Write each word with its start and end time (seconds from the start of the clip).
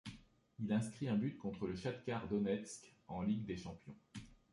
Il 0.57 0.73
inscrit 0.73 1.09
un 1.09 1.15
but 1.15 1.37
contre 1.37 1.67
le 1.67 1.75
Shakhtar 1.75 2.27
Donetsk 2.27 2.91
en 3.07 3.21
Ligue 3.21 3.45
des 3.45 3.55
champions. 3.55 3.95